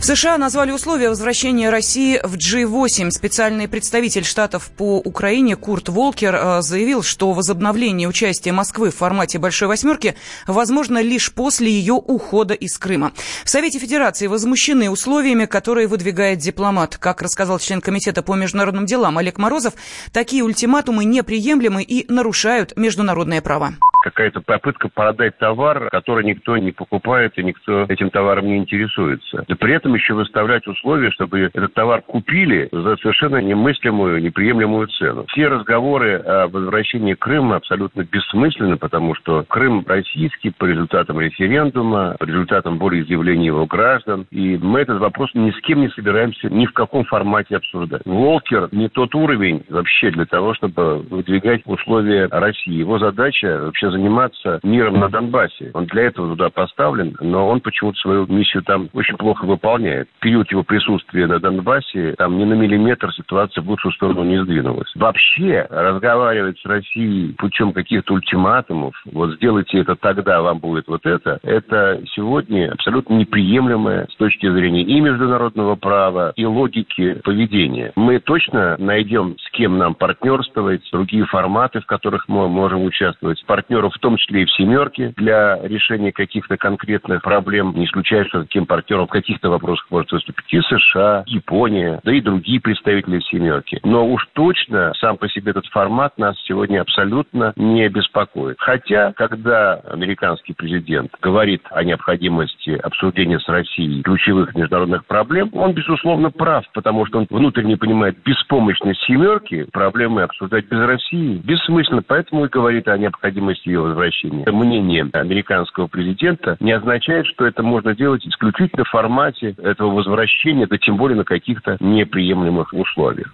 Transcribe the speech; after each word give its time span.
В 0.00 0.04
США 0.06 0.38
назвали 0.38 0.70
условия 0.72 1.10
возвращения 1.10 1.68
России 1.68 2.18
в 2.24 2.36
G8. 2.36 3.10
Специальный 3.10 3.68
представитель 3.68 4.24
Штатов 4.24 4.70
по 4.70 4.96
Украине 4.96 5.56
Курт 5.56 5.90
Волкер 5.90 6.34
э, 6.34 6.62
заявил, 6.62 7.02
что 7.02 7.32
возобновление 7.32 8.08
участия 8.08 8.50
Москвы 8.50 8.92
в 8.92 8.96
формате 8.96 9.38
«Большой 9.38 9.68
восьмерки» 9.68 10.16
возможно 10.46 11.02
лишь 11.02 11.30
после 11.30 11.70
ее 11.70 11.92
ухода 11.92 12.54
из 12.54 12.78
Крыма. 12.78 13.12
В 13.44 13.50
Совете 13.50 13.78
Федерации 13.78 14.26
возмущены 14.26 14.88
условиями, 14.88 15.44
которые 15.44 15.86
выдвигает 15.86 16.38
дипломат. 16.38 16.96
Как 16.96 17.20
рассказал 17.20 17.58
член 17.58 17.82
Комитета 17.82 18.22
по 18.22 18.34
международным 18.36 18.86
делам 18.86 19.18
Олег 19.18 19.36
Морозов, 19.36 19.74
такие 20.12 20.42
ультиматумы 20.42 21.04
неприемлемы 21.04 21.82
и 21.82 22.10
нарушают 22.10 22.74
международное 22.74 23.42
право 23.42 23.74
какая-то 24.00 24.40
попытка 24.40 24.88
продать 24.88 25.38
товар, 25.38 25.88
который 25.90 26.24
никто 26.24 26.56
не 26.56 26.72
покупает 26.72 27.38
и 27.38 27.42
никто 27.42 27.84
этим 27.88 28.10
товаром 28.10 28.46
не 28.46 28.56
интересуется. 28.56 29.44
И 29.46 29.54
при 29.54 29.74
этом 29.74 29.94
еще 29.94 30.14
выставлять 30.14 30.66
условия, 30.66 31.10
чтобы 31.10 31.40
этот 31.40 31.74
товар 31.74 32.02
купили 32.02 32.68
за 32.72 32.96
совершенно 32.96 33.36
немыслимую, 33.36 34.22
неприемлемую 34.22 34.88
цену. 34.88 35.24
Все 35.28 35.48
разговоры 35.48 36.16
о 36.16 36.48
возвращении 36.48 37.14
Крыма 37.14 37.56
абсолютно 37.56 38.04
бессмысленны, 38.04 38.76
потому 38.76 39.14
что 39.14 39.44
Крым 39.48 39.84
российский 39.86 40.50
по 40.50 40.64
результатам 40.64 41.20
референдума, 41.20 42.16
по 42.18 42.24
результатам 42.24 42.78
волеизъявления 42.78 43.46
его 43.46 43.66
граждан. 43.66 44.26
И 44.30 44.56
мы 44.56 44.80
этот 44.80 44.98
вопрос 44.98 45.30
ни 45.34 45.50
с 45.50 45.60
кем 45.60 45.80
не 45.80 45.88
собираемся 45.90 46.48
ни 46.48 46.66
в 46.66 46.72
каком 46.72 47.04
формате 47.04 47.56
обсуждать. 47.56 48.02
Волкер 48.04 48.68
не 48.72 48.88
тот 48.88 49.14
уровень 49.14 49.64
вообще 49.68 50.10
для 50.10 50.24
того, 50.24 50.54
чтобы 50.54 50.98
выдвигать 51.02 51.62
условия 51.66 52.28
России. 52.30 52.72
Его 52.72 52.98
задача 52.98 53.60
вообще 53.62 53.89
заниматься 53.90 54.60
миром 54.62 55.00
на 55.00 55.08
Донбассе. 55.08 55.70
Он 55.74 55.86
для 55.86 56.04
этого 56.04 56.28
туда 56.30 56.50
поставлен, 56.50 57.16
но 57.20 57.48
он 57.48 57.60
почему-то 57.60 57.98
свою 57.98 58.26
миссию 58.26 58.62
там 58.62 58.88
очень 58.92 59.16
плохо 59.16 59.44
выполняет. 59.44 60.08
В 60.16 60.20
период 60.20 60.50
его 60.50 60.62
присутствия 60.62 61.26
на 61.26 61.38
Донбассе 61.38 62.14
там 62.18 62.38
ни 62.38 62.44
на 62.44 62.54
миллиметр 62.54 63.12
ситуация 63.12 63.62
в 63.62 63.68
лучшую 63.68 63.92
сторону 63.92 64.24
не 64.24 64.42
сдвинулась. 64.42 64.90
Вообще 64.94 65.66
разговаривать 65.70 66.58
с 66.58 66.64
Россией 66.64 67.32
путем 67.34 67.72
каких-то 67.72 68.14
ультиматумов, 68.14 68.94
вот 69.12 69.34
сделайте 69.36 69.78
это 69.78 69.96
тогда, 69.96 70.42
вам 70.42 70.58
будет 70.58 70.86
вот 70.88 71.04
это, 71.06 71.38
это 71.42 72.00
сегодня 72.14 72.72
абсолютно 72.72 73.14
неприемлемое 73.14 74.06
с 74.10 74.16
точки 74.16 74.50
зрения 74.50 74.82
и 74.82 75.00
международного 75.00 75.76
права, 75.76 76.32
и 76.36 76.44
логики 76.44 77.14
поведения. 77.24 77.92
Мы 77.96 78.18
точно 78.18 78.76
найдем, 78.78 79.36
с 79.38 79.50
кем 79.50 79.78
нам 79.78 79.94
партнерствовать, 79.94 80.82
другие 80.92 81.24
форматы, 81.26 81.80
в 81.80 81.86
которых 81.86 82.28
мы 82.28 82.48
можем 82.48 82.84
участвовать. 82.84 83.44
Партнер 83.46 83.79
партнеров, 83.80 83.94
в 83.94 83.98
том 83.98 84.16
числе 84.16 84.42
и 84.42 84.44
в 84.44 84.52
«семерке», 84.52 85.12
для 85.16 85.58
решения 85.62 86.12
каких-то 86.12 86.56
конкретных 86.56 87.22
проблем. 87.22 87.72
Не 87.74 87.86
исключаю, 87.86 88.26
что 88.26 88.42
таким 88.42 88.66
партнером 88.66 89.06
в 89.06 89.10
каких-то 89.10 89.50
вопросах 89.50 89.86
может 89.90 90.12
выступить 90.12 90.44
и 90.52 90.60
США, 90.60 91.24
Япония, 91.26 92.00
да 92.04 92.12
и 92.12 92.20
другие 92.20 92.60
представители 92.60 93.20
«семерки». 93.20 93.80
Но 93.84 94.06
уж 94.06 94.26
точно 94.34 94.92
сам 94.98 95.16
по 95.16 95.28
себе 95.28 95.50
этот 95.50 95.66
формат 95.66 96.18
нас 96.18 96.36
сегодня 96.44 96.80
абсолютно 96.80 97.52
не 97.56 97.88
беспокоит. 97.88 98.56
Хотя, 98.58 99.12
когда 99.12 99.74
американский 99.90 100.52
президент 100.52 101.12
говорит 101.22 101.62
о 101.70 101.84
необходимости 101.84 102.70
обсуждения 102.70 103.38
с 103.38 103.48
Россией 103.48 104.02
ключевых 104.02 104.54
международных 104.54 105.06
проблем, 105.06 105.50
он, 105.52 105.72
безусловно, 105.72 106.30
прав, 106.30 106.64
потому 106.74 107.06
что 107.06 107.18
он 107.18 107.26
внутренне 107.30 107.76
понимает 107.76 108.18
беспомощность 108.24 109.00
«семерки», 109.02 109.66
проблемы 109.72 110.22
обсуждать 110.22 110.66
без 110.66 110.80
России 110.80 111.40
бессмысленно, 111.44 112.02
поэтому 112.02 112.44
и 112.44 112.48
говорит 112.48 112.88
о 112.88 112.98
необходимости 112.98 113.69
ее 113.70 113.80
возвращения. 113.80 114.44
Мнение 114.50 115.08
американского 115.12 115.86
президента 115.86 116.56
не 116.60 116.72
означает, 116.72 117.26
что 117.26 117.46
это 117.46 117.62
можно 117.62 117.94
делать 117.94 118.26
исключительно 118.26 118.84
в 118.84 118.88
формате 118.88 119.54
этого 119.62 119.94
возвращения, 119.94 120.66
да 120.66 120.76
тем 120.78 120.96
более 120.96 121.16
на 121.16 121.24
каких-то 121.24 121.76
неприемлемых 121.80 122.72
условиях. 122.72 123.32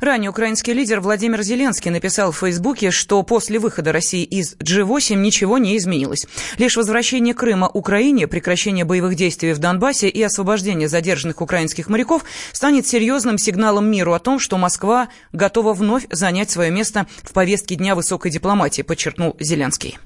Ранее 0.00 0.30
украинский 0.30 0.72
лидер 0.72 1.00
Владимир 1.00 1.42
Зеленский 1.42 1.90
написал 1.90 2.32
в 2.32 2.38
Фейсбуке, 2.38 2.90
что 2.90 3.22
после 3.22 3.58
выхода 3.58 3.92
России 3.92 4.24
из 4.24 4.54
G8 4.56 5.14
ничего 5.14 5.58
не 5.58 5.76
изменилось. 5.76 6.26
Лишь 6.58 6.76
возвращение 6.76 7.34
Крыма 7.34 7.68
Украине, 7.68 8.26
прекращение 8.26 8.84
боевых 8.84 9.14
действий 9.14 9.52
в 9.52 9.58
Донбассе 9.58 10.08
и 10.08 10.22
освобождение 10.22 10.88
задержанных 10.88 11.40
украинских 11.40 11.88
моряков 11.88 12.24
станет 12.52 12.86
серьезным 12.86 13.38
сигналом 13.38 13.90
миру 13.90 14.12
о 14.12 14.18
том, 14.18 14.38
что 14.38 14.58
Москва 14.58 15.08
готова 15.32 15.72
вновь 15.72 16.06
занять 16.10 16.50
свое 16.50 16.70
место 16.70 17.06
в 17.22 17.32
повестке 17.32 17.76
Дня 17.76 17.94
высокой 17.94 18.30
дипломатии, 18.30 18.82
подчеркнул 18.82 19.36
Зеленский. 19.40 19.98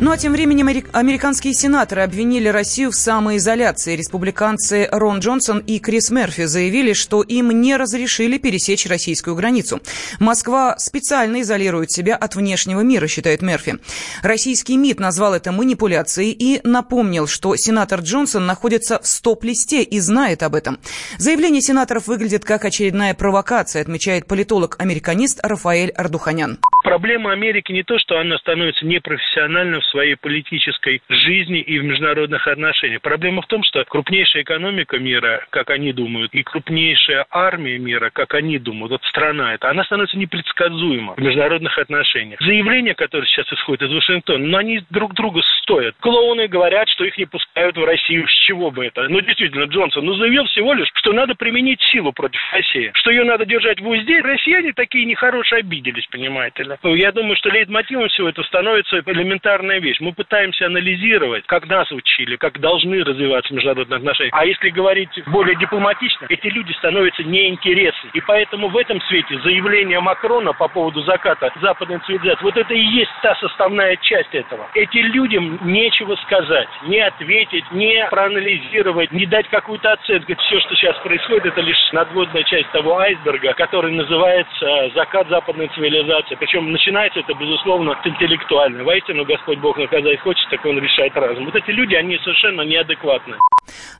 Ну 0.00 0.12
а 0.12 0.16
тем 0.16 0.30
временем 0.32 0.68
американские 0.92 1.54
сенаторы 1.54 2.02
обвинили 2.02 2.46
Россию 2.46 2.92
в 2.92 2.94
самоизоляции. 2.94 3.96
Республиканцы 3.96 4.88
Рон 4.92 5.18
Джонсон 5.18 5.58
и 5.58 5.80
Крис 5.80 6.10
Мерфи 6.10 6.44
заявили, 6.44 6.92
что 6.92 7.22
им 7.22 7.50
не 7.60 7.76
разрешили 7.76 8.38
пересечь 8.38 8.86
российскую 8.86 9.34
границу. 9.34 9.80
Москва 10.20 10.78
специально 10.78 11.40
изолирует 11.40 11.90
себя 11.90 12.14
от 12.14 12.36
внешнего 12.36 12.82
мира, 12.82 13.08
считает 13.08 13.42
Мерфи. 13.42 13.78
Российский 14.22 14.76
МИД 14.76 15.00
назвал 15.00 15.34
это 15.34 15.50
манипуляцией 15.50 16.30
и 16.30 16.60
напомнил, 16.62 17.26
что 17.26 17.56
сенатор 17.56 18.00
Джонсон 18.00 18.46
находится 18.46 19.00
в 19.02 19.06
стоп-листе 19.08 19.82
и 19.82 19.98
знает 19.98 20.44
об 20.44 20.54
этом. 20.54 20.78
Заявление 21.18 21.60
сенаторов 21.60 22.06
выглядит 22.06 22.44
как 22.44 22.64
очередная 22.64 23.14
провокация, 23.14 23.82
отмечает 23.82 24.26
политолог-американист 24.26 25.40
Рафаэль 25.42 25.90
Ардуханян. 25.90 26.60
Проблема 26.88 27.32
Америки 27.32 27.70
не 27.70 27.82
то, 27.82 27.98
что 27.98 28.18
она 28.18 28.38
становится 28.38 28.86
непрофессиональной 28.86 29.80
в 29.80 29.84
своей 29.84 30.14
политической 30.14 31.02
жизни 31.10 31.60
и 31.60 31.78
в 31.78 31.84
международных 31.84 32.46
отношениях. 32.46 33.02
Проблема 33.02 33.42
в 33.42 33.46
том, 33.46 33.62
что 33.62 33.84
крупнейшая 33.84 34.42
экономика 34.42 34.98
мира, 34.98 35.44
как 35.50 35.68
они 35.68 35.92
думают, 35.92 36.32
и 36.32 36.42
крупнейшая 36.42 37.26
армия 37.30 37.76
мира, 37.78 38.08
как 38.10 38.32
они 38.32 38.58
думают, 38.58 38.92
вот 38.92 39.04
страна 39.04 39.52
эта, 39.52 39.68
она 39.68 39.84
становится 39.84 40.16
непредсказуема 40.16 41.12
в 41.12 41.20
международных 41.20 41.76
отношениях. 41.76 42.40
Заявления, 42.40 42.94
которые 42.94 43.28
сейчас 43.28 43.52
исходят 43.52 43.82
из 43.82 43.92
Вашингтона, 43.92 44.46
но 44.46 44.56
они 44.56 44.80
друг 44.88 45.12
друга 45.12 45.42
стоят. 45.60 45.94
Клоуны 46.00 46.48
говорят, 46.48 46.88
что 46.88 47.04
их 47.04 47.18
не 47.18 47.26
пускают 47.26 47.76
в 47.76 47.84
Россию. 47.84 48.26
С 48.26 48.46
чего 48.46 48.70
бы 48.70 48.86
это? 48.86 49.06
Ну, 49.10 49.20
действительно, 49.20 49.64
Джонсон, 49.64 50.06
ну, 50.06 50.14
заявил 50.14 50.46
всего 50.46 50.72
лишь, 50.72 50.88
что 50.94 51.12
надо 51.12 51.34
применить 51.34 51.82
силу 51.92 52.14
против 52.14 52.40
России, 52.50 52.92
что 52.94 53.10
ее 53.10 53.24
надо 53.24 53.44
держать 53.44 53.78
в 53.78 53.86
узде. 53.86 54.22
Россияне 54.22 54.72
такие 54.72 55.04
нехорошие 55.04 55.58
обиделись, 55.58 56.06
понимаете 56.06 56.62
ли. 56.62 56.77
Я 56.82 57.12
думаю, 57.12 57.36
что 57.36 57.50
лейтмотивом 57.50 58.08
всего 58.08 58.28
это 58.28 58.42
становится 58.44 59.00
элементарная 59.00 59.80
вещь. 59.80 59.98
Мы 60.00 60.12
пытаемся 60.12 60.66
анализировать, 60.66 61.44
как 61.46 61.66
нас 61.68 61.90
учили, 61.90 62.36
как 62.36 62.60
должны 62.60 63.02
развиваться 63.02 63.52
международные 63.52 63.96
отношения. 63.98 64.30
А 64.32 64.44
если 64.46 64.70
говорить 64.70 65.10
более 65.26 65.56
дипломатично, 65.56 66.26
эти 66.28 66.46
люди 66.48 66.72
становятся 66.72 67.24
неинтересны. 67.24 68.10
И 68.14 68.20
поэтому 68.20 68.68
в 68.68 68.76
этом 68.76 69.00
свете 69.02 69.38
заявление 69.40 70.00
Макрона 70.00 70.52
по 70.52 70.68
поводу 70.68 71.02
заката 71.02 71.52
западной 71.60 71.98
цивилизации, 72.06 72.44
вот 72.44 72.56
это 72.56 72.74
и 72.74 72.80
есть 72.80 73.10
та 73.22 73.34
составная 73.36 73.96
часть 73.96 74.34
этого. 74.34 74.68
Эти 74.74 74.98
людям 74.98 75.58
нечего 75.62 76.14
сказать, 76.26 76.68
не 76.86 77.00
ответить, 77.00 77.64
не 77.72 78.06
проанализировать, 78.10 79.12
не 79.12 79.26
дать 79.26 79.48
какую-то 79.48 79.92
оценку. 79.92 80.34
Все, 80.46 80.60
что 80.60 80.74
сейчас 80.74 80.96
происходит, 80.98 81.46
это 81.46 81.60
лишь 81.60 81.92
надводная 81.92 82.42
часть 82.44 82.70
того 82.70 82.98
айсберга, 82.98 83.54
который 83.54 83.92
называется 83.92 84.90
закат 84.94 85.28
западной 85.28 85.68
цивилизации. 85.68 86.36
Причем 86.36 86.67
начинается 86.72 87.20
это, 87.20 87.34
безусловно, 87.34 87.94
с 88.02 88.06
интеллектуально. 88.06 88.84
Воистину, 88.84 89.24
Господь 89.24 89.58
Бог 89.58 89.76
наказать 89.78 90.20
хочет, 90.20 90.48
так 90.50 90.64
он 90.64 90.78
решает 90.78 91.14
разум. 91.14 91.44
Вот 91.44 91.54
эти 91.54 91.70
люди, 91.70 91.94
они 91.94 92.18
совершенно 92.18 92.62
неадекватны. 92.62 93.36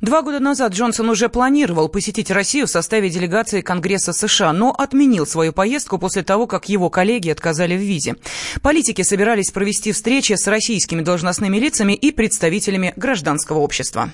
Два 0.00 0.22
года 0.22 0.40
назад 0.40 0.72
Джонсон 0.72 1.10
уже 1.10 1.28
планировал 1.28 1.88
посетить 1.88 2.30
Россию 2.30 2.66
в 2.66 2.70
составе 2.70 3.10
делегации 3.10 3.60
Конгресса 3.60 4.12
США, 4.12 4.52
но 4.52 4.70
отменил 4.76 5.26
свою 5.26 5.52
поездку 5.52 5.98
после 5.98 6.22
того, 6.22 6.46
как 6.46 6.68
его 6.68 6.88
коллеги 6.90 7.30
отказали 7.30 7.74
в 7.74 7.80
визе. 7.80 8.14
Политики 8.62 9.02
собирались 9.02 9.50
провести 9.50 9.92
встречи 9.92 10.34
с 10.34 10.46
российскими 10.46 11.02
должностными 11.02 11.58
лицами 11.58 11.92
и 11.92 12.12
представителями 12.12 12.92
гражданского 12.96 13.58
общества. 13.58 14.10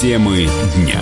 Темы 0.00 0.46
дня 0.76 1.00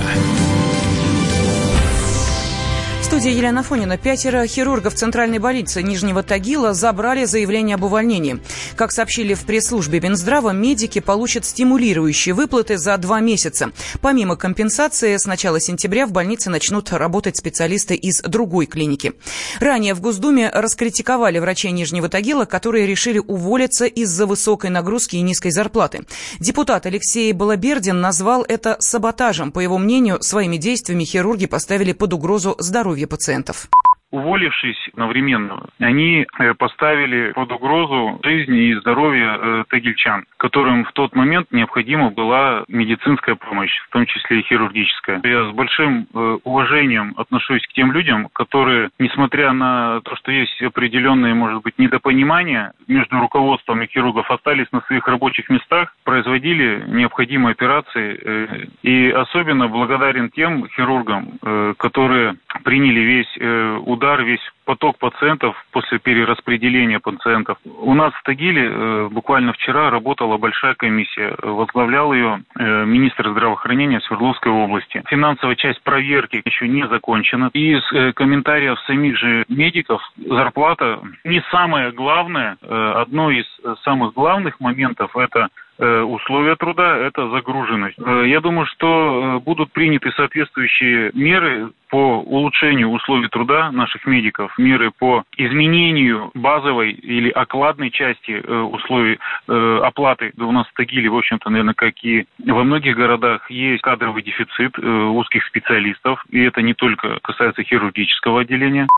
студии 3.14 3.31
Елена 3.31 3.62
Фонина. 3.62 3.96
Пятеро 3.96 4.44
хирургов 4.44 4.94
Центральной 4.94 5.38
больницы 5.38 5.84
Нижнего 5.84 6.25
Тагила 6.25 6.75
забрали 6.75 7.26
заявление 7.26 7.76
об 7.76 7.84
увольнении. 7.84 8.40
Как 8.75 8.90
сообщили 8.90 9.34
в 9.34 9.44
пресс-службе 9.44 10.00
Минздрава, 10.00 10.50
медики 10.50 10.99
получат 10.99 11.44
стимулирующие 11.44 12.34
выплаты 12.34 12.76
за 12.76 12.96
два 12.99 13.20
месяца. 13.20 13.70
Помимо 14.00 14.34
компенсации, 14.34 15.16
с 15.16 15.26
начала 15.26 15.61
сентября 15.61 16.08
в 16.08 16.11
больнице 16.11 16.50
начнут 16.50 16.93
работать 16.93 17.37
специалисты 17.37 17.94
из 17.94 18.20
другой 18.20 18.66
клиники. 18.66 19.12
Ранее 19.60 19.94
в 19.94 20.00
Госдуме 20.00 20.50
раскритиковали 20.50 21.38
врачей 21.38 21.70
Нижнего 21.70 22.08
Тагила, 22.08 22.46
которые 22.46 22.84
решили 22.84 23.20
уволиться 23.20 23.84
из-за 23.84 24.26
высокой 24.26 24.70
нагрузки 24.70 25.14
и 25.14 25.20
низкой 25.20 25.52
зарплаты. 25.52 26.02
Депутат 26.40 26.84
Алексей 26.84 27.32
Балабердин 27.32 28.00
назвал 28.00 28.43
это 28.43 28.76
саботажем. 28.81 29.52
По 29.52 29.60
его 29.60 29.78
мнению, 29.78 30.20
своими 30.20 30.56
действиями 30.56 31.05
хирурги 31.05 31.46
поставили 31.46 31.93
под 31.93 32.12
угрозу 32.12 32.56
здоровье 33.04 33.08
пациентов 33.08 33.68
уволившись 34.14 34.90
одновременно, 34.93 35.66
они 35.81 36.25
э, 36.38 36.55
поставили 36.55 37.32
под 37.32 37.50
угрозу 37.50 38.20
жизни 38.22 38.69
и 38.69 38.75
здоровье 38.75 39.37
э, 39.37 39.64
тагильчан, 39.69 40.25
которым 40.37 40.84
в 40.84 40.93
тот 40.93 41.16
момент 41.16 41.49
необходима 41.50 42.11
была 42.11 42.62
медицинская 42.69 43.34
помощь, 43.34 43.76
в 43.88 43.90
том 43.90 44.06
числе 44.06 44.38
и 44.38 44.43
хирургическая. 44.43 45.20
Я 45.25 45.50
с 45.50 45.52
большим 45.52 46.06
э, 46.14 46.38
уважением 46.44 47.14
отношусь 47.16 47.66
к 47.66 47.72
тем 47.72 47.90
людям, 47.90 48.28
которые, 48.32 48.90
несмотря 49.00 49.52
на 49.52 50.00
то, 50.02 50.14
что 50.14 50.31
есть 50.31 50.62
определенные, 50.62 51.34
может 51.34 51.62
быть, 51.62 51.76
недопонимания 51.78 52.72
между 52.87 53.19
руководством 53.19 53.82
и 53.82 53.88
хирургов, 53.88 54.31
остались 54.31 54.70
на 54.70 54.81
своих 54.82 55.08
рабочих 55.08 55.50
местах, 55.50 55.93
производили 56.05 56.84
необходимые 56.87 57.52
операции. 57.52 58.69
И 58.82 59.10
особенно 59.10 59.67
благодарен 59.67 60.31
тем 60.31 60.69
хирургам, 60.69 61.32
которые 61.78 62.37
приняли 62.62 63.00
весь 63.00 63.38
удар, 63.84 64.03
весь 64.22 64.40
поток 64.64 64.98
пациентов 64.98 65.56
после 65.72 65.98
перераспределения 65.98 66.98
пациентов. 66.98 67.58
У 67.64 67.94
нас 67.94 68.12
в 68.14 68.22
Тагиле 68.22 68.70
э, 68.70 69.08
буквально 69.10 69.52
вчера 69.52 69.90
работала 69.90 70.38
большая 70.38 70.74
комиссия. 70.74 71.34
Возглавлял 71.42 72.12
ее 72.12 72.42
э, 72.58 72.84
министр 72.84 73.30
здравоохранения 73.30 74.00
Свердловской 74.00 74.52
области. 74.52 75.02
Финансовая 75.08 75.56
часть 75.56 75.82
проверки 75.82 76.42
еще 76.44 76.68
не 76.68 76.86
закончена. 76.88 77.50
И 77.52 77.74
из 77.74 77.92
э, 77.92 78.12
комментариев 78.12 78.78
самих 78.86 79.16
же 79.18 79.44
медиков 79.48 80.02
зарплата 80.16 81.00
не 81.24 81.42
самое 81.50 81.92
главное. 81.92 82.56
Одно 82.62 83.30
из 83.30 83.46
самых 83.82 84.14
главных 84.14 84.60
моментов 84.60 85.16
это 85.16 85.48
условия 85.78 86.56
труда, 86.56 86.96
это 86.96 87.28
загруженность. 87.30 87.98
Э, 87.98 88.24
я 88.26 88.40
думаю, 88.40 88.66
что 88.66 89.38
э, 89.38 89.38
будут 89.40 89.72
приняты 89.72 90.12
соответствующие 90.12 91.10
меры 91.14 91.70
по 91.90 92.18
улучшению 92.18 92.90
условий 92.90 93.28
труда 93.28 93.70
наших 93.70 94.06
медиков, 94.06 94.56
меры 94.58 94.90
по 94.90 95.24
изменению 95.36 96.30
базовой 96.34 96.90
или 96.90 97.30
окладной 97.30 97.90
части 97.90 98.32
условий 98.42 99.20
оплаты. 99.46 100.32
У 100.36 100.50
нас 100.50 100.66
в 100.66 100.74
Тагиле, 100.74 101.08
в 101.08 101.16
общем-то, 101.16 101.50
наверное, 101.50 101.74
как 101.74 101.94
и 102.02 102.26
во 102.44 102.64
многих 102.64 102.96
городах, 102.96 103.48
есть 103.48 103.82
кадровый 103.82 104.24
дефицит 104.24 104.76
узких 104.76 105.44
специалистов, 105.46 106.24
и 106.30 106.42
это 106.42 106.62
не 106.62 106.74
только 106.74 107.20
касается 107.22 107.62
хирургического 107.62 108.40
отделения. 108.40 108.88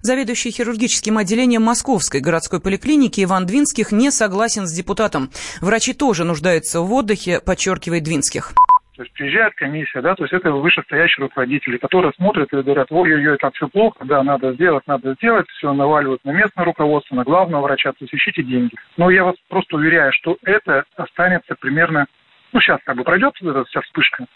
Заведующий 0.00 0.50
хирургическим 0.50 1.18
отделением 1.18 1.62
Московской 1.62 2.20
городской 2.20 2.60
поликлиники 2.60 3.24
Иван 3.24 3.46
Двинских 3.46 3.92
не 3.92 4.10
согласен 4.10 4.66
с 4.66 4.72
депутатом. 4.72 5.30
Врачи 5.60 5.94
тоже 5.94 6.24
нуждаются 6.24 6.80
в 6.80 6.92
отдыхе, 6.92 7.40
подчеркивает 7.40 8.04
Двинских. 8.04 8.52
То 8.96 9.02
есть 9.02 9.12
приезжает 9.14 9.54
комиссия, 9.54 10.00
да, 10.02 10.14
то 10.14 10.22
есть 10.22 10.32
это 10.32 10.52
вышестоящие 10.52 11.24
руководители, 11.24 11.78
которые 11.78 12.12
смотрят 12.12 12.52
и 12.52 12.62
говорят, 12.62 12.86
ой-ой-ой, 12.90 13.36
там 13.38 13.50
все 13.52 13.66
плохо, 13.68 14.04
да, 14.04 14.22
надо 14.22 14.52
сделать, 14.52 14.86
надо 14.86 15.14
сделать, 15.14 15.48
все 15.48 15.72
наваливают 15.72 16.24
на 16.24 16.30
местное 16.30 16.64
руководство, 16.64 17.16
на 17.16 17.24
главного 17.24 17.62
врача, 17.62 17.90
то 17.90 17.98
есть 18.02 18.14
ищите 18.14 18.44
деньги. 18.44 18.76
Но 18.96 19.10
я 19.10 19.24
вас 19.24 19.34
просто 19.48 19.76
уверяю, 19.76 20.12
что 20.12 20.36
это 20.44 20.84
останется 20.94 21.56
примерно, 21.56 22.06
ну 22.52 22.60
сейчас 22.60 22.78
как 22.84 22.96
бы 22.96 23.02
пройдет 23.02 23.34
эта 23.42 23.64
вся 23.64 23.80
вспышка, 23.80 24.26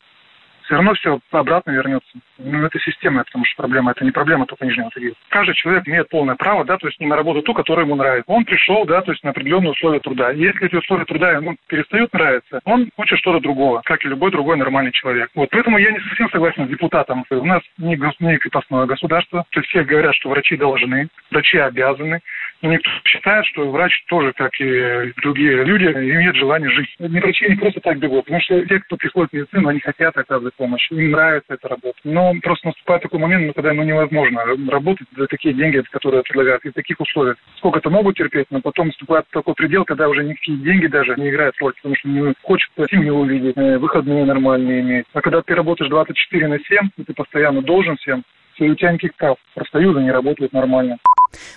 все 0.68 0.74
равно 0.74 0.92
все 0.94 1.18
обратно 1.30 1.70
вернется. 1.70 2.06
Ну, 2.36 2.62
это 2.62 2.78
системная, 2.80 3.24
потому 3.24 3.46
что 3.46 3.56
проблема, 3.56 3.92
это 3.92 4.04
не 4.04 4.10
проблема 4.10 4.44
только 4.44 4.66
Нижнего 4.66 4.90
Тагила. 4.90 5.14
Каждый 5.30 5.54
человек 5.54 5.88
имеет 5.88 6.10
полное 6.10 6.34
право, 6.34 6.64
да, 6.64 6.76
то 6.76 6.86
есть 6.86 7.00
не 7.00 7.06
на 7.06 7.16
работу 7.16 7.40
ту, 7.40 7.54
которая 7.54 7.86
ему 7.86 7.96
нравится. 7.96 8.30
Он 8.30 8.44
пришел, 8.44 8.84
да, 8.84 9.00
то 9.00 9.12
есть 9.12 9.24
на 9.24 9.30
определенные 9.30 9.70
условия 9.70 10.00
труда. 10.00 10.30
Если 10.30 10.66
эти 10.66 10.76
условия 10.76 11.06
труда 11.06 11.32
ему 11.32 11.56
перестают 11.68 12.12
нравиться, 12.12 12.60
он 12.64 12.90
хочет 12.96 13.18
что-то 13.18 13.40
другого, 13.40 13.80
как 13.84 14.04
и 14.04 14.08
любой 14.08 14.30
другой 14.30 14.58
нормальный 14.58 14.92
человек. 14.92 15.30
Вот 15.34 15.48
поэтому 15.50 15.78
я 15.78 15.90
не 15.90 16.00
совсем 16.00 16.28
согласен 16.30 16.66
с 16.66 16.70
депутатом. 16.70 17.24
У 17.30 17.44
нас 17.46 17.62
не, 17.78 17.96
гос, 17.96 18.14
не 18.20 18.36
крепостное 18.36 18.84
государство, 18.84 19.46
то 19.50 19.60
есть 19.60 19.70
все 19.70 19.84
говорят, 19.84 20.14
что 20.16 20.28
врачи 20.28 20.56
должны, 20.56 21.08
врачи 21.30 21.56
обязаны. 21.56 22.20
Но 22.60 22.72
никто 22.72 22.90
считает, 23.04 23.46
что 23.46 23.70
врач 23.70 24.04
тоже, 24.08 24.32
как 24.32 24.50
и 24.60 25.12
другие 25.22 25.64
люди, 25.64 25.84
имеет 25.84 26.34
желание 26.34 26.68
жить. 26.70 26.94
Не 26.98 27.20
врачи 27.20 27.48
не 27.48 27.54
просто 27.54 27.80
так 27.80 27.98
бегут, 27.98 28.24
потому 28.24 28.42
что 28.42 28.66
те, 28.66 28.80
кто 28.80 28.96
приходит 28.96 29.30
в 29.30 29.34
медицину, 29.34 29.68
они 29.68 29.80
хотят 29.80 30.16
оказывать 30.16 30.54
помощь, 30.58 30.90
им 30.90 31.10
нравится 31.12 31.55
эта 31.55 31.69
работа. 31.69 31.99
Но 32.05 32.34
просто 32.43 32.66
наступает 32.69 33.02
такой 33.02 33.20
момент, 33.20 33.55
когда 33.55 33.70
ему 33.70 33.84
невозможно 33.84 34.43
работать 34.69 35.06
за 35.16 35.26
такие 35.28 35.55
деньги, 35.55 35.82
которые 35.90 36.22
предлагают, 36.22 36.64
и 36.64 36.70
таких 36.70 37.00
условиях. 37.00 37.37
Сколько 37.56 37.81
то 37.81 37.90
могут 37.90 38.16
терпеть, 38.16 38.49
но 38.50 38.60
потом 38.60 38.88
наступает 38.88 39.25
такой 39.31 39.55
предел, 39.55 39.84
когда 39.84 40.08
уже 40.08 40.25
никакие 40.25 40.58
деньги 40.58 40.87
даже 40.87 41.14
не 41.16 41.31
играют 41.31 41.55
роль, 41.60 41.72
потому 41.75 41.94
что 41.96 42.08
не 42.08 42.34
хочется 42.43 42.87
семью 42.90 43.14
увидеть, 43.16 43.56
э, 43.56 43.78
выходные 43.78 44.25
нормальные 44.25 44.81
иметь. 44.81 45.06
А 45.14 45.20
когда 45.20 45.40
ты 45.40 45.55
работаешь 45.55 45.90
24 45.90 46.49
на 46.49 46.58
7, 46.58 46.90
и 46.99 47.04
ты 47.04 47.14
постоянно 47.14 47.62
должен 47.62 47.96
всем, 47.96 48.25
все, 48.54 48.66
у 48.66 48.75
тебя 48.75 48.93
никаких 48.93 49.14
прав. 49.14 49.37
Профсоюзы 49.54 50.00
не 50.00 50.11
работают 50.11 50.52
нормально. 50.52 50.99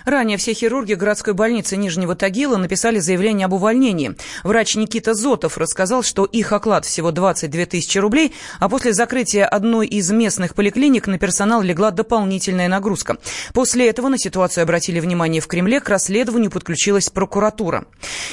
Ранее 0.04 0.38
все 0.38 0.52
хирурги 0.52 0.94
городской 0.94 1.34
больницы 1.34 1.76
Нижнего 1.76 2.14
Тагила 2.14 2.56
написали 2.56 2.98
заявление 2.98 3.46
об 3.46 3.52
увольнении. 3.52 4.16
Врач 4.42 4.76
Никита 4.76 5.14
Зотов 5.14 5.58
рассказал, 5.58 6.02
что 6.02 6.24
их 6.24 6.52
оклад 6.52 6.84
всего 6.84 7.10
22 7.10 7.66
тысячи 7.66 7.98
рублей, 7.98 8.32
а 8.58 8.68
после 8.68 8.92
закрытия 8.92 9.46
одной 9.46 9.86
из 9.86 10.10
местных 10.10 10.54
поликлиник 10.54 11.06
на 11.06 11.18
персонал 11.18 11.62
легла 11.62 11.90
дополнительная 11.90 12.68
нагрузка. 12.68 13.18
После 13.52 13.88
этого 13.88 14.08
на 14.08 14.18
ситуацию 14.18 14.62
обратили 14.62 15.00
внимание 15.00 15.40
в 15.40 15.46
Кремле, 15.46 15.80
к 15.80 15.88
расследованию 15.88 16.50
подключилась 16.50 17.10
прокуратура. 17.10 17.84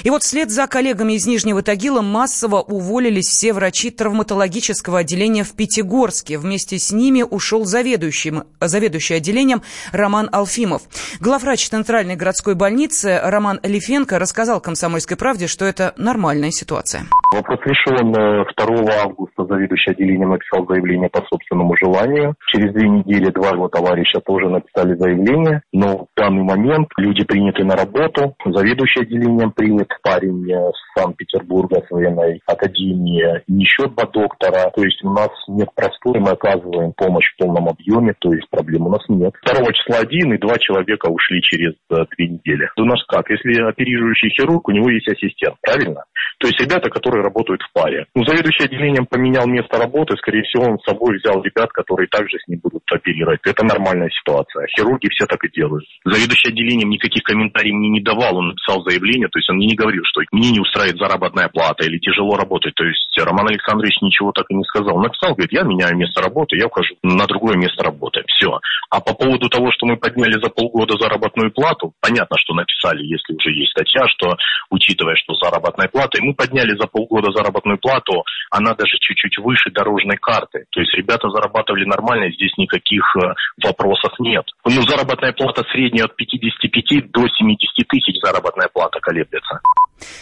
И 0.03 0.09
вот 0.09 0.23
вслед 0.23 0.51
за 0.51 0.67
коллегами 0.67 1.13
из 1.13 1.25
Нижнего 1.25 1.61
Тагила 1.61 2.01
массово 2.01 2.61
уволились 2.61 3.27
все 3.27 3.53
врачи 3.53 3.89
травматологического 3.91 4.99
отделения 4.99 5.43
в 5.43 5.51
Пятигорске. 5.51 6.37
Вместе 6.37 6.79
с 6.79 6.91
ними 6.91 7.23
ушел 7.23 7.65
заведующий, 7.65 8.33
заведующий 8.59 9.15
отделением 9.15 9.61
Роман 9.91 10.29
Алфимов. 10.31 10.83
Главврач 11.29 11.69
Центральной 11.69 12.15
городской 12.15 12.55
больницы 12.55 13.21
Роман 13.23 13.59
Лифенко 13.61 14.17
рассказал 14.17 14.59
«Комсомольской 14.59 15.15
правде», 15.15 15.45
что 15.45 15.63
это 15.63 15.93
нормальная 15.95 16.49
ситуация. 16.49 17.05
Вопрос 17.31 17.59
решен. 17.65 18.11
2 18.11 18.93
августа 19.03 19.45
заведующий 19.45 19.91
отделением 19.91 20.31
написал 20.31 20.65
заявление 20.67 21.09
по 21.09 21.21
собственному 21.29 21.75
желанию. 21.77 22.35
Через 22.47 22.73
две 22.73 22.89
недели 22.89 23.29
два 23.29 23.49
его 23.51 23.67
товарища 23.67 24.19
тоже 24.19 24.49
написали 24.49 24.95
заявление. 24.95 25.61
Но 25.71 26.05
в 26.05 26.07
данный 26.17 26.43
момент 26.43 26.87
люди 26.97 27.23
приняты 27.23 27.63
на 27.63 27.75
работу. 27.75 28.35
Заведующий 28.45 29.01
отделением 29.01 29.51
принят 29.51 29.89
парень 30.01 30.49
с 30.49 30.99
Санкт-Петербурга, 30.99 31.83
с 31.87 31.91
военной 31.91 32.41
академии. 32.47 33.43
Еще 33.47 33.87
два 33.89 34.05
доктора. 34.05 34.71
То 34.75 34.83
есть 34.83 35.03
у 35.03 35.11
нас 35.11 35.29
нет 35.47 35.69
простора, 35.75 36.19
мы 36.19 36.31
оказываем 36.31 36.93
помощь 36.93 37.31
в 37.33 37.43
полном 37.43 37.69
объеме. 37.69 38.15
То 38.19 38.33
есть 38.33 38.49
проблем 38.49 38.87
у 38.87 38.89
нас 38.89 39.03
нет. 39.07 39.33
2 39.45 39.73
числа 39.73 39.99
один 39.99 40.33
и 40.33 40.37
два 40.39 40.57
человека 40.57 41.07
ушли 41.09 41.41
через 41.41 41.73
э, 41.91 42.05
две 42.17 42.27
недели. 42.27 42.69
У 42.77 42.85
нас 42.85 43.03
как? 43.07 43.29
Если 43.29 43.61
оперирующий 43.61 44.29
хирург, 44.29 44.67
у 44.67 44.71
него 44.71 44.89
есть 44.89 45.07
ассистент, 45.07 45.55
правильно? 45.61 46.03
То 46.39 46.47
есть 46.47 46.59
ребята, 46.61 46.89
которые 46.89 47.21
работают 47.21 47.61
в 47.61 47.71
паре. 47.73 48.05
Ну, 48.15 48.23
заведующий 48.23 48.63
отделением 48.63 49.05
поменял 49.05 49.45
место 49.45 49.77
работы, 49.77 50.15
скорее 50.15 50.43
всего, 50.43 50.71
он 50.71 50.79
с 50.79 50.85
собой 50.85 51.17
взял 51.17 51.43
ребят, 51.43 51.69
которые 51.71 52.07
также 52.07 52.39
с 52.39 52.47
ним 52.47 52.59
будут 52.63 52.83
оперировать. 52.89 53.41
Это 53.43 53.65
нормальная 53.65 54.09
ситуация. 54.09 54.67
Хирурги 54.67 55.09
все 55.09 55.25
так 55.25 55.43
и 55.43 55.51
делают. 55.51 55.83
Заведующий 56.05 56.49
отделением 56.49 56.89
никаких 56.89 57.23
комментариев 57.23 57.75
мне 57.75 57.89
не 57.89 58.01
давал, 58.01 58.37
он 58.37 58.47
написал 58.49 58.81
заявление, 58.83 59.27
то 59.27 59.37
есть 59.37 59.49
он 59.49 59.57
мне 59.57 59.67
не 59.67 59.75
говорил, 59.75 60.03
что 60.05 60.21
мне 60.31 60.51
не 60.51 60.59
устраивает 60.61 60.97
заработная 60.97 61.49
плата 61.49 61.83
или 61.83 61.99
тяжело 61.99 62.37
работать. 62.37 62.73
То 62.75 62.85
есть 62.85 63.17
Роман 63.17 63.49
Александрович 63.49 63.99
ничего 64.01 64.31
так 64.31 64.45
и 64.49 64.55
не 64.55 64.63
сказал. 64.63 64.95
Он 64.95 65.03
написал, 65.03 65.35
говорит, 65.35 65.51
я 65.51 65.63
меняю 65.63 65.97
место 65.97 66.21
работы, 66.21 66.55
я 66.55 66.67
ухожу 66.67 66.95
на 67.03 67.27
другое 67.27 67.57
место 67.57 67.83
работы. 67.83 68.23
Все. 68.27 68.59
А 68.89 69.01
по 69.01 69.13
поводу 69.13 69.49
того, 69.49 69.71
что 69.71 69.85
мы 69.85 69.97
подняли 69.97 70.39
за 70.41 70.49
полгода 70.49 70.97
заработную 70.97 71.51
плату, 71.51 71.93
понятно, 71.99 72.37
что 72.39 72.53
написали, 72.53 73.03
если 73.03 73.33
уже 73.33 73.51
есть 73.51 73.71
статья, 73.71 74.07
что 74.07 74.37
учитывая, 74.69 75.15
что 75.15 75.35
заработная 75.35 75.89
плата, 75.89 76.17
и 76.17 76.28
мы 76.29 76.35
подняли 76.35 76.77
за 76.77 76.87
полгода 76.87 77.31
заработную 77.31 77.79
плату, 77.79 78.23
она 78.51 78.73
даже 78.75 78.97
чуть-чуть 78.99 79.37
выше 79.39 79.71
дорожной 79.71 80.17
карты. 80.17 80.65
То 80.71 80.79
есть 80.79 80.93
ребята 80.93 81.29
зарабатывали 81.29 81.85
нормально, 81.85 82.31
здесь 82.31 82.53
никаких 82.57 83.03
э, 83.17 83.33
вопросов 83.63 84.13
нет. 84.19 84.45
Ну, 84.65 84.81
заработная 84.83 85.33
плата 85.33 85.63
средняя 85.71 86.05
от 86.05 86.15
55 86.15 87.11
до 87.11 87.27
70 87.27 87.87
тысяч 87.87 88.15
заработная 88.21 88.69
плата 88.71 88.99
колеблется. 88.99 89.59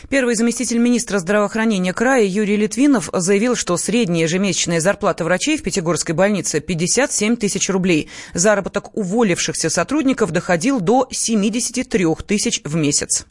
Первый 0.09 0.35
заместитель 0.35 0.79
министра 0.79 1.19
здравоохранения 1.19 1.93
края 1.93 2.25
Юрий 2.25 2.55
Литвинов 2.55 3.09
заявил, 3.13 3.55
что 3.55 3.77
средняя 3.77 4.23
ежемесячная 4.23 4.79
зарплата 4.79 5.23
врачей 5.23 5.57
в 5.57 5.63
Пятигорской 5.63 6.15
больнице 6.15 6.61
57 6.61 7.35
тысяч 7.35 7.69
рублей. 7.69 8.09
Заработок 8.33 8.95
уволившихся 8.97 9.69
сотрудников 9.69 10.31
доходил 10.31 10.79
до 10.79 11.07
73 11.11 12.05
тысяч 12.25 12.61
в 12.63 12.75
месяц. 12.75 13.25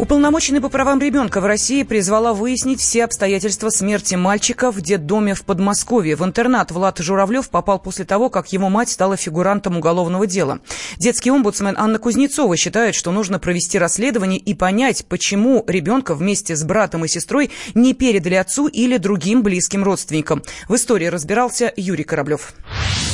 Уполномоченный 0.00 0.62
по 0.62 0.70
правам 0.70 0.98
ребенка 0.98 1.42
в 1.42 1.44
России 1.44 1.82
призвала 1.82 2.32
выяснить 2.32 2.80
все 2.80 3.04
обстоятельства 3.04 3.68
смерти 3.68 4.14
мальчика 4.14 4.72
в 4.72 4.80
детдоме 4.80 5.34
в 5.34 5.42
Подмосковье. 5.42 6.16
В 6.16 6.24
интернат 6.24 6.70
Влад 6.70 7.00
Журавлев 7.00 7.50
попал 7.50 7.78
после 7.78 8.06
того, 8.06 8.30
как 8.30 8.50
его 8.50 8.70
мать 8.70 8.88
стала 8.88 9.18
фигурантом 9.18 9.76
уголовного 9.76 10.26
дела. 10.26 10.60
Детский 10.96 11.28
омбудсмен 11.30 11.74
Анна 11.76 11.98
Кузнецова 11.98 12.56
считает, 12.56 12.94
что 12.94 13.12
нужно 13.12 13.38
провести 13.38 13.78
расследование 13.78 14.38
и 14.38 14.54
понять, 14.54 15.04
почему 15.06 15.62
ребенка 15.66 16.14
вместе 16.14 16.56
с 16.56 16.64
братом 16.64 17.04
и 17.04 17.08
сестрой 17.08 17.50
не 17.74 17.92
передали 17.92 18.36
отцу 18.36 18.68
или 18.68 18.96
другим 18.96 19.42
близким 19.42 19.84
родственникам. 19.84 20.42
В 20.66 20.76
истории 20.76 21.08
разбирался 21.08 21.74
Юрий 21.76 22.04
Кораблев. 22.04 22.54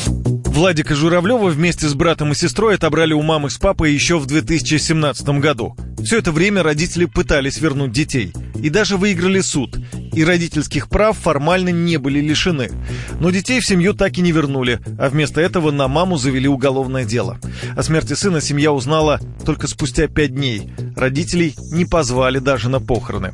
Владика 0.06 0.94
Журавлева 0.94 1.48
вместе 1.48 1.88
с 1.88 1.94
братом 1.94 2.30
и 2.30 2.36
сестрой 2.36 2.76
отобрали 2.76 3.12
у 3.12 3.22
мамы 3.22 3.50
с 3.50 3.58
папой 3.58 3.92
еще 3.92 4.18
в 4.18 4.26
2017 4.26 5.28
году. 5.40 5.74
Все 6.06 6.18
это 6.18 6.30
время 6.30 6.62
родители 6.62 7.06
пытались 7.06 7.58
вернуть 7.58 7.90
детей. 7.90 8.32
И 8.62 8.70
даже 8.70 8.96
выиграли 8.96 9.40
суд. 9.40 9.76
И 10.12 10.24
родительских 10.24 10.88
прав 10.88 11.18
формально 11.18 11.70
не 11.70 11.96
были 11.96 12.20
лишены. 12.20 12.70
Но 13.20 13.30
детей 13.30 13.58
в 13.58 13.66
семью 13.66 13.92
так 13.92 14.16
и 14.16 14.20
не 14.20 14.30
вернули, 14.30 14.78
а 15.00 15.08
вместо 15.08 15.40
этого 15.40 15.72
на 15.72 15.88
маму 15.88 16.16
завели 16.16 16.48
уголовное 16.48 17.04
дело. 17.04 17.38
О 17.76 17.82
смерти 17.82 18.12
сына 18.12 18.40
семья 18.40 18.72
узнала 18.72 19.20
только 19.44 19.66
спустя 19.66 20.06
пять 20.06 20.34
дней. 20.34 20.72
Родителей 20.96 21.54
не 21.70 21.84
позвали 21.84 22.38
даже 22.38 22.70
на 22.70 22.80
похороны. 22.80 23.32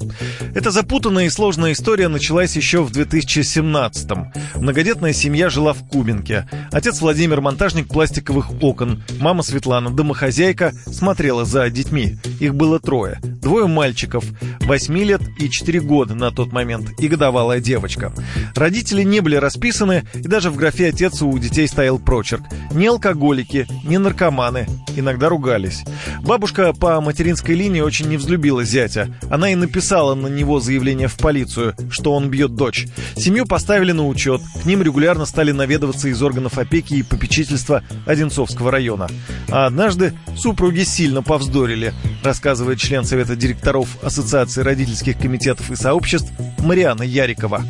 Эта 0.55 0.71
запутанная 0.71 1.27
и 1.27 1.31
сложная 1.31 1.73
история 1.73 2.09
началась 2.09 2.57
еще 2.57 2.83
в 2.83 2.91
2017-м. 2.91 4.33
Многодетная 4.57 5.13
семья 5.13 5.51
жила 5.51 5.73
в 5.73 5.87
Кубинке. 5.87 6.49
Отец 6.73 7.01
Владимир– 7.01 7.41
монтажник 7.43 7.89
пластиковых 7.89 8.63
окон. 8.63 9.05
Мама 9.21 9.43
Светлана– 9.43 9.91
домохозяйка, 9.95 10.73
смотрела 10.87 11.45
за 11.45 11.71
детьми. 11.71 12.17
Их 12.41 12.55
было 12.63 12.79
трое. 12.79 13.19
Двое 13.25 13.67
мальчиков, 13.67 14.25
8 14.61 14.97
лет 14.99 15.21
и 15.37 15.51
4 15.51 15.81
года 15.81 16.15
на 16.15 16.31
тот 16.31 16.53
момент, 16.53 16.93
и 17.01 17.09
годовалая 17.09 17.59
девочка. 17.59 18.13
Родители 18.55 19.03
не 19.03 19.19
были 19.19 19.35
расписаны, 19.35 20.05
и 20.15 20.29
даже 20.29 20.49
в 20.53 20.57
графе 20.57 20.91
«отец» 20.91 21.21
у 21.23 21.37
детей 21.41 21.67
стоял 21.67 21.99
прочерк. 21.99 22.45
Не 22.73 22.87
алкоголики, 22.87 23.67
не 23.83 23.99
наркоманы, 23.99 24.69
иногда 24.95 25.29
ругались. 25.29 25.83
Бабушка 26.21 26.73
по 26.73 27.01
материнской 27.01 27.57
линии 27.57 27.81
очень 27.81 28.07
не 28.07 28.17
взлюбила 28.17 28.63
зятя. 28.63 29.13
Она 29.29 29.51
и 29.51 29.57
написала 29.57 30.15
на 30.15 30.29
него 30.29 30.61
заявление 30.61 31.09
в 31.09 31.17
полицию, 31.17 31.75
что 31.91 32.15
он 32.15 32.31
бьет 32.31 32.55
дочь. 32.55 32.87
Семью 33.17 33.45
поставили 33.45 33.91
на 33.91 34.07
учет, 34.07 34.41
к 34.63 34.67
ним 34.67 34.83
регулярно 34.83 35.27
стали 35.27 35.51
наведываться 35.51 36.07
из 36.07 36.23
органов 36.23 36.59
опеки 36.59 36.95
и 36.95 37.03
попечительства 37.03 37.83
Одинцовского 38.07 38.71
района. 38.71 39.09
А 39.51 39.67
однажды 39.67 40.13
супруги 40.37 40.85
сильно 40.85 41.25
повздорили, 41.25 41.93
рассказывает 42.53 42.79
член 42.81 43.05
Совета 43.05 43.35
директоров 43.35 43.97
Ассоциации 44.05 44.61
родительских 44.61 45.17
комитетов 45.17 45.71
и 45.71 45.75
сообществ 45.75 46.31
Мариана 46.59 47.03
Ярикова. 47.03 47.63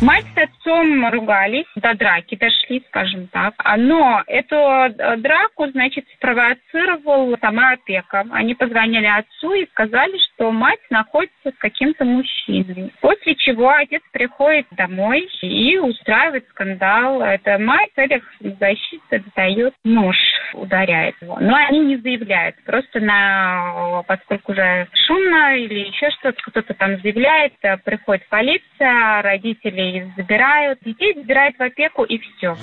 Мать 0.00 0.24
отцом 0.64 1.08
ругались, 1.08 1.66
до 1.76 1.94
драки 1.94 2.36
дошли, 2.36 2.82
скажем 2.88 3.28
так. 3.28 3.54
Но 3.76 4.22
эту 4.26 4.56
э, 4.56 5.16
драку, 5.18 5.66
значит, 5.68 6.06
спровоцировал 6.16 7.36
сама 7.40 7.72
опека. 7.72 8.24
Они 8.32 8.54
позвонили 8.54 9.06
отцу 9.06 9.54
и 9.54 9.66
сказали, 9.66 10.16
что 10.18 10.50
мать 10.50 10.80
находится 10.90 11.50
с 11.50 11.58
каким-то 11.58 12.04
мужчиной. 12.04 12.92
После 13.00 13.34
чего 13.36 13.70
отец 13.70 14.02
приходит 14.12 14.66
домой 14.72 15.28
и 15.42 15.78
устраивает 15.78 16.46
скандал. 16.48 17.22
Это 17.22 17.58
мать 17.58 17.90
в 17.92 17.96
целях 17.96 18.22
защиты 18.40 19.22
дает 19.36 19.74
нож, 19.84 20.16
ударяет 20.54 21.14
его. 21.20 21.38
Но 21.40 21.54
они 21.54 21.80
не 21.80 21.96
заявляют. 21.96 22.56
Просто 22.64 23.00
на, 23.00 24.02
поскольку 24.06 24.52
уже 24.52 24.88
шумно 25.06 25.56
или 25.56 25.88
еще 25.88 26.10
что-то, 26.10 26.40
кто-то 26.42 26.74
там 26.74 26.96
заявляет, 27.00 27.52
приходит 27.84 28.26
полиция, 28.28 29.22
родители 29.22 29.74
родителей 29.74 30.12
забирают. 30.54 30.78
Детей 30.84 31.14
забирают 31.14 31.56
в 31.58 31.62
опеку 31.62 32.04
и 32.04 32.18
все. 32.18 32.56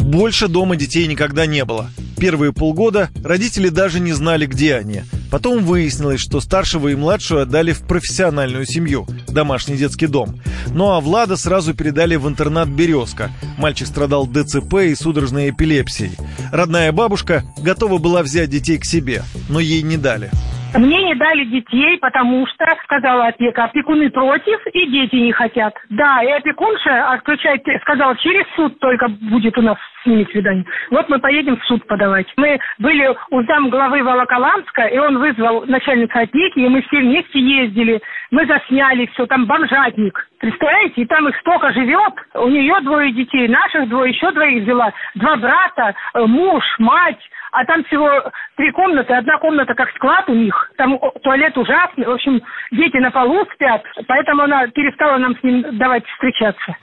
Больше 0.00 0.48
дома 0.48 0.76
детей 0.76 1.06
никогда 1.06 1.46
не 1.46 1.64
было. 1.64 1.90
Первые 2.18 2.52
полгода 2.52 3.10
родители 3.24 3.68
даже 3.68 4.00
не 4.00 4.12
знали, 4.12 4.46
где 4.46 4.76
они. 4.76 5.02
Потом 5.30 5.64
выяснилось, 5.64 6.20
что 6.20 6.40
старшего 6.40 6.88
и 6.88 6.94
младшего 6.94 7.42
отдали 7.42 7.72
в 7.72 7.80
профессиональную 7.86 8.66
семью, 8.66 9.06
домашний 9.26 9.76
детский 9.76 10.06
дом. 10.06 10.40
Ну 10.68 10.90
а 10.90 11.00
Влада 11.00 11.36
сразу 11.36 11.74
передали 11.74 12.14
в 12.16 12.28
интернат 12.28 12.68
«Березка». 12.68 13.30
Мальчик 13.58 13.88
страдал 13.88 14.26
ДЦП 14.26 14.74
и 14.84 14.94
судорожной 14.94 15.50
эпилепсией. 15.50 16.12
Родная 16.52 16.92
бабушка 16.92 17.42
готова 17.58 17.98
была 17.98 18.22
взять 18.22 18.50
детей 18.50 18.78
к 18.78 18.84
себе, 18.84 19.24
но 19.48 19.58
ей 19.58 19.82
не 19.82 19.96
дали. 19.96 20.30
Мне 20.74 21.02
не 21.04 21.14
дали 21.14 21.44
детей, 21.44 21.98
потому 21.98 22.46
что, 22.48 22.66
сказала 22.84 23.28
опека, 23.28 23.64
опекуны 23.64 24.10
против 24.10 24.58
и 24.72 24.86
дети 24.86 25.16
не 25.16 25.32
хотят. 25.32 25.74
Да, 25.90 26.22
и 26.22 26.28
опекунша 26.28 27.12
отключает, 27.12 27.62
сказала, 27.82 28.16
через 28.16 28.44
суд 28.56 28.78
только 28.80 29.08
будет 29.08 29.56
у 29.56 29.62
нас 29.62 29.78
с 30.02 30.06
ними 30.06 30.26
свидание. 30.32 30.64
Вот 30.90 31.08
мы 31.08 31.20
поедем 31.20 31.56
в 31.56 31.64
суд 31.64 31.86
подавать. 31.86 32.26
Мы 32.36 32.58
были 32.78 33.08
у 33.30 33.42
зам 33.44 33.70
главы 33.70 34.02
Волоколамска, 34.02 34.86
и 34.86 34.98
он 34.98 35.18
вызвал 35.18 35.64
начальника 35.66 36.20
опеки, 36.20 36.58
и 36.58 36.68
мы 36.68 36.82
все 36.82 36.98
вместе 36.98 37.38
ездили. 37.38 38.02
Мы 38.30 38.44
засняли 38.46 39.06
все, 39.14 39.26
там 39.26 39.46
бомжатник. 39.46 40.28
Представляете, 40.38 41.02
и 41.02 41.06
там 41.06 41.28
их 41.28 41.36
столько 41.38 41.72
живет. 41.72 42.14
У 42.34 42.48
нее 42.48 42.80
двое 42.82 43.12
детей, 43.12 43.48
наших 43.48 43.88
двое, 43.88 44.12
еще 44.12 44.30
двоих 44.32 44.64
взяла. 44.64 44.92
Два 45.14 45.36
брата, 45.36 45.94
э, 46.14 46.24
муж, 46.26 46.64
мать 46.78 47.20
а 47.54 47.64
там 47.64 47.84
всего 47.84 48.10
три 48.56 48.72
комнаты, 48.72 49.14
одна 49.14 49.38
комната 49.38 49.74
как 49.74 49.88
склад 49.90 50.28
у 50.28 50.34
них, 50.34 50.72
там 50.76 50.98
туалет 51.22 51.56
ужасный, 51.56 52.04
в 52.04 52.10
общем, 52.10 52.42
дети 52.72 52.96
на 52.96 53.12
полу 53.12 53.46
спят, 53.54 53.82
поэтому 54.08 54.42
она 54.42 54.66
перестала 54.66 55.18
нам 55.18 55.36
с 55.38 55.42
ним 55.44 55.78
давать 55.78 56.04
встречаться. 56.06 56.76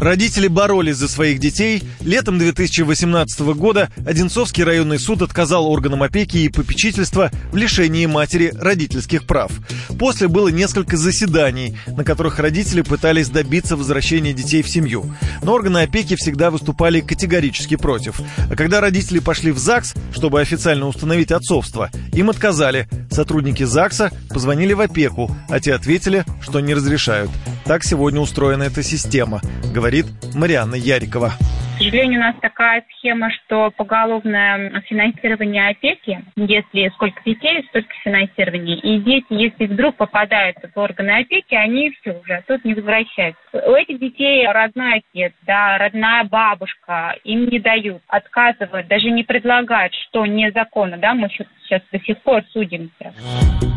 Родители 0.00 0.46
боролись 0.46 0.96
за 0.96 1.08
своих 1.08 1.40
детей. 1.40 1.82
Летом 2.00 2.38
2018 2.38 3.40
года 3.40 3.90
Одинцовский 4.06 4.62
районный 4.62 4.98
суд 4.98 5.22
отказал 5.22 5.66
органам 5.66 6.04
опеки 6.04 6.36
и 6.36 6.48
попечительства 6.48 7.32
в 7.50 7.56
лишении 7.56 8.06
матери 8.06 8.52
родительских 8.54 9.24
прав. 9.24 9.50
После 9.98 10.28
было 10.28 10.48
несколько 10.48 10.96
заседаний, 10.96 11.76
на 11.88 12.04
которых 12.04 12.38
родители 12.38 12.82
пытались 12.82 13.28
добиться 13.28 13.76
возвращения 13.76 14.32
детей 14.32 14.62
в 14.62 14.68
семью. 14.68 15.12
Но 15.42 15.52
органы 15.52 15.78
опеки 15.78 16.14
всегда 16.14 16.52
выступали 16.52 17.00
категорически 17.00 17.76
против. 17.76 18.20
А 18.50 18.54
когда 18.54 18.80
родители 18.80 19.18
пошли 19.18 19.50
в 19.50 19.58
ЗАГС, 19.58 19.94
чтобы 20.12 20.40
официально 20.40 20.86
установить 20.86 21.32
отцовство, 21.32 21.90
им 22.12 22.30
отказали. 22.30 22.88
Сотрудники 23.10 23.64
ЗАГСа 23.64 24.12
позвонили 24.28 24.74
в 24.74 24.80
опеку, 24.80 25.34
а 25.48 25.58
те 25.58 25.74
ответили, 25.74 26.24
что 26.40 26.60
не 26.60 26.74
разрешают. 26.74 27.30
Так 27.68 27.84
сегодня 27.84 28.18
устроена 28.18 28.62
эта 28.62 28.82
система, 28.82 29.42
говорит 29.74 30.06
Марианна 30.32 30.74
Ярикова. 30.74 31.34
К 31.78 31.80
сожалению, 31.80 32.18
у 32.18 32.24
нас 32.24 32.34
такая 32.42 32.84
схема, 32.96 33.30
что 33.30 33.70
поголовное 33.70 34.82
финансирование 34.88 35.68
опеки, 35.68 36.24
если 36.34 36.90
сколько 36.94 37.22
детей, 37.24 37.64
столько 37.68 37.94
финансирования. 38.02 38.74
И 38.78 38.98
дети, 38.98 39.26
если 39.30 39.66
вдруг 39.66 39.94
попадают 39.94 40.56
в 40.74 40.76
органы 40.76 41.20
опеки, 41.20 41.54
они 41.54 41.92
все 42.00 42.18
уже 42.18 42.42
тут 42.48 42.64
не 42.64 42.74
возвращаются. 42.74 43.40
У 43.52 43.74
этих 43.74 44.00
детей 44.00 44.44
родной 44.48 45.04
отец, 45.04 45.32
да, 45.46 45.78
родная 45.78 46.24
бабушка, 46.24 47.14
им 47.22 47.48
не 47.48 47.60
дают, 47.60 48.02
отказывают, 48.08 48.88
даже 48.88 49.10
не 49.10 49.22
предлагают, 49.22 49.94
что 50.08 50.26
незаконно, 50.26 50.98
да, 50.98 51.14
мы 51.14 51.28
сейчас 51.30 51.82
до 51.92 52.00
сих 52.00 52.18
пор 52.22 52.42
судимся. 52.52 53.14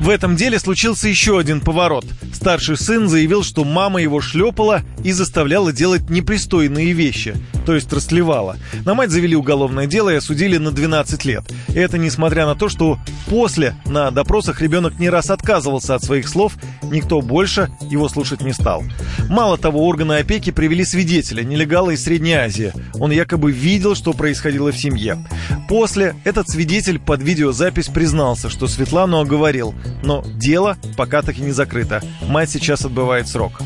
В 0.01 0.09
этом 0.09 0.35
деле 0.35 0.57
случился 0.57 1.07
еще 1.07 1.37
один 1.37 1.61
поворот. 1.61 2.05
Старший 2.33 2.75
сын 2.75 3.07
заявил, 3.07 3.43
что 3.43 3.63
мама 3.63 4.01
его 4.01 4.19
шлепала 4.19 4.81
и 5.03 5.11
заставляла 5.11 5.71
делать 5.71 6.09
непристойные 6.09 6.93
вещи, 6.93 7.35
то 7.67 7.75
есть 7.75 7.90
расслевала. 7.93 8.57
На 8.85 8.93
мать 8.93 9.11
завели 9.11 9.35
уголовное 9.35 9.87
дело 9.87 10.09
и 10.09 10.15
осудили 10.15 10.57
на 10.57 10.71
12 10.71 11.25
лет. 11.25 11.43
И 11.69 11.75
это 11.75 11.97
несмотря 11.97 12.45
на 12.45 12.55
то, 12.55 12.69
что 12.69 12.97
после 13.27 13.75
на 13.85 14.11
допросах 14.11 14.61
ребенок 14.61 14.99
не 14.99 15.09
раз 15.09 15.29
отказывался 15.29 15.95
от 15.95 16.03
своих 16.03 16.27
слов, 16.27 16.57
никто 16.83 17.21
больше 17.21 17.69
его 17.89 18.09
слушать 18.09 18.41
не 18.41 18.53
стал. 18.53 18.83
Мало 19.29 19.57
того, 19.57 19.85
органы 19.87 20.13
опеки 20.13 20.51
привели 20.51 20.83
свидетеля, 20.83 21.43
нелегала 21.43 21.91
из 21.91 22.03
Средней 22.03 22.33
Азии. 22.33 22.73
Он 22.95 23.11
якобы 23.11 23.51
видел, 23.51 23.95
что 23.95 24.13
происходило 24.13 24.71
в 24.71 24.77
семье. 24.77 25.17
После 25.67 26.15
этот 26.23 26.49
свидетель 26.49 26.99
под 26.99 27.21
видеозапись 27.21 27.87
признался, 27.87 28.49
что 28.49 28.67
Светлану 28.67 29.19
оговорил, 29.19 29.73
но 30.03 30.23
дело 30.35 30.77
пока 30.97 31.21
так 31.21 31.37
и 31.37 31.41
не 31.41 31.51
закрыто. 31.51 32.01
Мать 32.27 32.49
сейчас 32.49 32.85
отбывает 32.85 33.27
срок. 33.27 33.61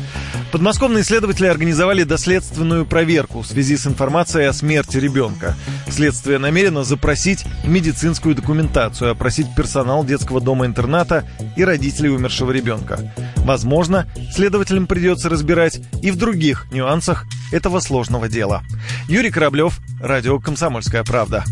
Подмосковные 0.56 1.04
следователи 1.04 1.48
организовали 1.48 2.02
доследственную 2.02 2.86
проверку 2.86 3.42
в 3.42 3.46
связи 3.46 3.76
с 3.76 3.86
информацией 3.86 4.46
о 4.46 4.54
смерти 4.54 4.96
ребенка. 4.96 5.54
Следствие 5.90 6.38
намерено 6.38 6.82
запросить 6.82 7.44
медицинскую 7.62 8.34
документацию, 8.34 9.10
опросить 9.10 9.54
персонал 9.54 10.02
детского 10.02 10.40
дома-интерната 10.40 11.28
и 11.58 11.62
родителей 11.62 12.08
умершего 12.08 12.52
ребенка. 12.52 13.12
Возможно, 13.36 14.08
следователям 14.32 14.86
придется 14.86 15.28
разбирать 15.28 15.78
и 16.00 16.10
в 16.10 16.16
других 16.16 16.68
нюансах 16.72 17.26
этого 17.52 17.80
сложного 17.80 18.26
дела. 18.26 18.62
Юрий 19.10 19.30
Кораблев, 19.30 19.78
Радио 20.00 20.38
«Комсомольская 20.38 21.04
правда». 21.04 21.44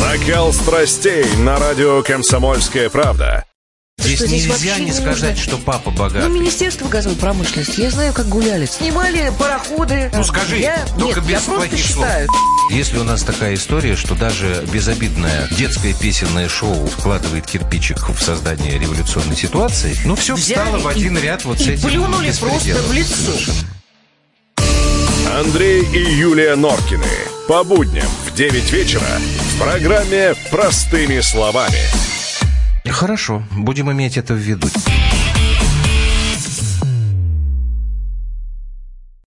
Накал 0.00 0.52
страстей 0.52 1.24
на 1.38 1.58
радио 1.58 2.04
«Комсомольская 2.04 2.88
правда». 2.88 3.49
Здесь, 4.00 4.18
что 4.18 4.26
здесь 4.26 4.46
нельзя 4.46 4.78
не 4.78 4.92
сказать, 4.92 5.36
нужно? 5.36 5.42
что 5.42 5.56
папа 5.58 5.90
богатый. 5.90 6.28
Ну, 6.28 6.34
Министерство 6.34 6.88
газовой 6.88 7.16
промышленности, 7.16 7.80
я 7.80 7.90
знаю, 7.90 8.12
как 8.12 8.28
гуляли. 8.28 8.66
Снимали 8.66 9.32
пароходы. 9.38 10.10
Ну, 10.14 10.24
скажи, 10.24 10.58
я... 10.58 10.86
только 10.98 11.20
Нет, 11.20 11.28
без 11.28 11.32
я 11.32 11.40
плохих 11.40 11.86
слов. 11.86 12.06
Считаю. 12.06 12.28
Если 12.70 12.98
у 12.98 13.04
нас 13.04 13.22
такая 13.22 13.54
история, 13.54 13.96
что 13.96 14.14
даже 14.14 14.64
безобидное 14.72 15.48
детское 15.56 15.92
песенное 15.92 16.48
шоу 16.48 16.86
вкладывает 16.86 17.46
кирпичик 17.46 18.08
в 18.08 18.20
создание 18.22 18.78
революционной 18.78 19.36
ситуации, 19.36 19.96
ну, 20.04 20.16
все 20.16 20.34
Взяли 20.34 20.58
встало 20.58 20.78
в 20.78 20.88
один 20.88 21.18
и, 21.18 21.20
ряд 21.20 21.44
вот 21.44 21.60
и 21.60 21.64
с 21.64 21.68
этим 21.68 21.88
плюнули 21.88 22.32
просто 22.32 22.74
в 22.82 22.92
лицо. 22.92 23.14
Совершенно. 23.14 23.58
Андрей 25.38 25.84
и 25.84 26.14
Юлия 26.16 26.56
Норкины. 26.56 27.06
По 27.48 27.64
будням 27.64 28.08
в 28.26 28.34
9 28.34 28.72
вечера 28.72 29.02
в 29.02 29.58
программе 29.58 30.34
«Простыми 30.50 31.20
словами». 31.20 32.09
Хорошо, 32.90 33.42
будем 33.56 33.90
иметь 33.92 34.16
это 34.16 34.34
в 34.34 34.38
виду. 34.38 34.68